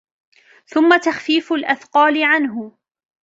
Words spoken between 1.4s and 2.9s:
الْأَثْقَالِ عَنْهُ